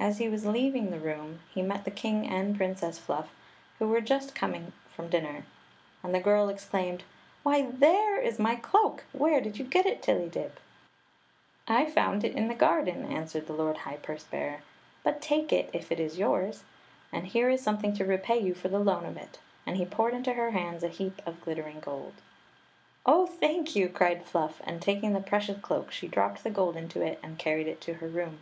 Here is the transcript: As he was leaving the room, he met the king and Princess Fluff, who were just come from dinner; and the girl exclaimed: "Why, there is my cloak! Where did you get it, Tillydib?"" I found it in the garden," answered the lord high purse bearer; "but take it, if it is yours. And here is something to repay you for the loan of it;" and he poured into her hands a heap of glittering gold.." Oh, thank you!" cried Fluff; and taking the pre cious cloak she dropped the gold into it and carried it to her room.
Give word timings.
As 0.00 0.18
he 0.18 0.28
was 0.28 0.44
leaving 0.44 0.90
the 0.90 0.98
room, 0.98 1.38
he 1.54 1.62
met 1.62 1.84
the 1.84 1.92
king 1.92 2.26
and 2.26 2.56
Princess 2.56 2.98
Fluff, 2.98 3.32
who 3.78 3.86
were 3.86 4.00
just 4.00 4.34
come 4.34 4.72
from 4.92 5.08
dinner; 5.08 5.44
and 6.02 6.12
the 6.12 6.18
girl 6.18 6.48
exclaimed: 6.48 7.04
"Why, 7.44 7.62
there 7.62 8.20
is 8.20 8.40
my 8.40 8.56
cloak! 8.56 9.04
Where 9.12 9.40
did 9.40 9.56
you 9.56 9.64
get 9.64 9.86
it, 9.86 10.02
Tillydib?"" 10.02 10.56
I 11.78 11.86
found 11.88 12.24
it 12.24 12.34
in 12.34 12.48
the 12.48 12.56
garden," 12.56 13.04
answered 13.06 13.46
the 13.46 13.52
lord 13.52 13.76
high 13.76 13.98
purse 13.98 14.24
bearer; 14.24 14.62
"but 15.04 15.22
take 15.22 15.52
it, 15.52 15.70
if 15.72 15.92
it 15.92 16.00
is 16.00 16.18
yours. 16.18 16.64
And 17.12 17.28
here 17.28 17.48
is 17.48 17.62
something 17.62 17.92
to 17.92 18.04
repay 18.04 18.40
you 18.40 18.52
for 18.52 18.66
the 18.66 18.80
loan 18.80 19.06
of 19.06 19.16
it;" 19.16 19.38
and 19.64 19.76
he 19.76 19.84
poured 19.86 20.12
into 20.14 20.32
her 20.34 20.50
hands 20.50 20.82
a 20.82 20.88
heap 20.88 21.22
of 21.24 21.40
glittering 21.40 21.78
gold.." 21.78 22.14
Oh, 23.06 23.28
thank 23.28 23.76
you!" 23.76 23.88
cried 23.90 24.24
Fluff; 24.24 24.60
and 24.64 24.82
taking 24.82 25.12
the 25.12 25.20
pre 25.20 25.38
cious 25.40 25.60
cloak 25.60 25.92
she 25.92 26.08
dropped 26.08 26.42
the 26.42 26.50
gold 26.50 26.74
into 26.76 27.00
it 27.00 27.20
and 27.22 27.38
carried 27.38 27.68
it 27.68 27.80
to 27.82 27.94
her 28.02 28.08
room. 28.08 28.40